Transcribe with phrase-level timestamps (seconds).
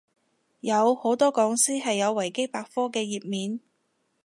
[0.61, 3.59] 有，好多講師係有維基百科嘅頁面